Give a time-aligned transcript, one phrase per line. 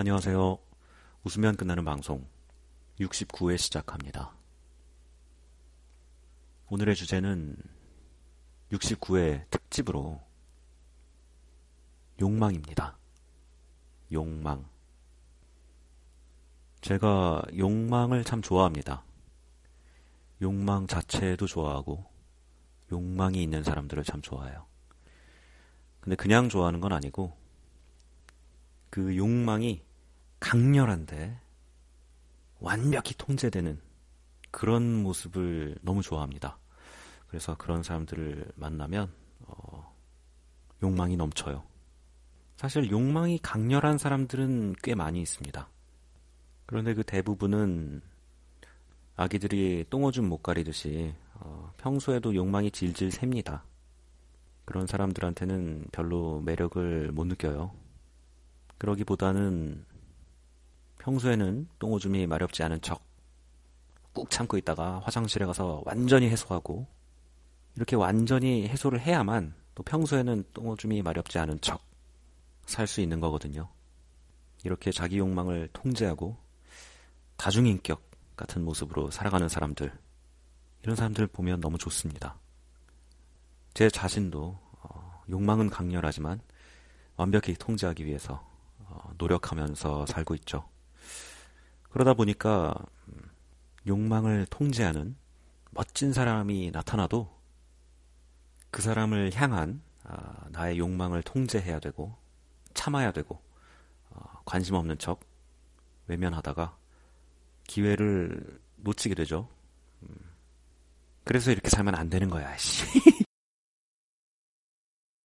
[0.00, 0.58] 안녕하세요.
[1.24, 2.26] 웃으면 끝나는 방송
[3.00, 4.34] 69회 시작합니다.
[6.70, 7.54] 오늘의 주제는
[8.72, 10.18] 69회 특집으로
[12.18, 12.96] 욕망입니다.
[14.10, 14.66] 욕망.
[16.80, 19.04] 제가 욕망을 참 좋아합니다.
[20.40, 22.10] 욕망 자체도 좋아하고
[22.90, 24.64] 욕망이 있는 사람들을 참 좋아해요.
[26.00, 27.36] 근데 그냥 좋아하는 건 아니고
[28.88, 29.89] 그 욕망이
[30.40, 31.38] 강렬한데
[32.58, 33.80] 완벽히 통제되는
[34.50, 36.58] 그런 모습을 너무 좋아합니다.
[37.28, 39.94] 그래서 그런 사람들을 만나면 어,
[40.82, 41.62] 욕망이 넘쳐요.
[42.56, 45.68] 사실 욕망이 강렬한 사람들은 꽤 많이 있습니다.
[46.66, 48.02] 그런데 그 대부분은
[49.16, 53.64] 아기들이 똥오줌 못 가리듯이 어, 평소에도 욕망이 질질 셉니다.
[54.64, 57.72] 그런 사람들한테는 별로 매력을 못 느껴요.
[58.78, 59.84] 그러기보다는
[61.00, 63.08] 평소에는 똥오줌이 마렵지 않은 척
[64.12, 66.84] 꾹 참고 있다가 화장실에 가서 완전히 해소하고
[67.76, 71.80] 이렇게 완전히 해소를 해야만 또 평소에는 똥오줌이 마렵지 않은 척
[72.66, 73.68] 살 수 있는 거거든요.
[74.64, 76.36] 이렇게 자기 욕망을 통제하고
[77.36, 78.02] 다중인격
[78.36, 79.92] 같은 모습으로 살아가는 사람들
[80.82, 82.38] 이런 사람들 보면 너무 좋습니다.
[83.74, 86.40] 제 자신도 어, 욕망은 강렬하지만
[87.16, 88.44] 완벽히 통제하기 위해서
[88.78, 90.69] 어, 노력하면서 살고 있죠.
[91.90, 92.74] 그러다 보니까
[93.08, 93.30] 음,
[93.86, 95.16] 욕망을 통제하는
[95.70, 97.40] 멋진 사람이 나타나도
[98.70, 102.16] 그 사람을 향한 아, 나의 욕망을 통제해야 되고
[102.74, 103.40] 참아야 되고
[104.10, 105.20] 어, 관심 없는 척
[106.06, 106.76] 외면하다가
[107.66, 109.48] 기회를 놓치게 되죠.
[110.02, 110.16] 음,
[111.24, 112.56] 그래서 이렇게 살면 안 되는 거야.
[112.56, 112.84] 씨.